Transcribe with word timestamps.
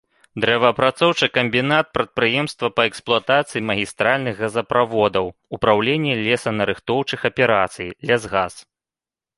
Дрэваапрацоўчы 0.43 1.25
камбінат, 1.35 1.85
прадпрыемства 1.97 2.67
па 2.77 2.85
эксплуатацыі 2.91 3.63
магістральных 3.71 4.35
газаправодаў, 4.47 5.25
упраўленне 5.59 6.13
лесанарыхтоўчых 6.25 7.19
аперацый, 7.33 7.87
лясгас. 8.11 8.53